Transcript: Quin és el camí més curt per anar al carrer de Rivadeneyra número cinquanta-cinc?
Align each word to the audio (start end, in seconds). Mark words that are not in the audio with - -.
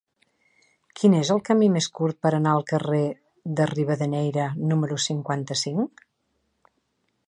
Quin 0.99 1.15
és 1.17 1.31
el 1.35 1.41
camí 1.49 1.67
més 1.75 1.89
curt 1.99 2.17
per 2.27 2.33
anar 2.39 2.55
al 2.55 2.67
carrer 2.73 3.03
de 3.61 3.71
Rivadeneyra 3.75 4.49
número 4.73 5.01
cinquanta-cinc? 5.09 6.07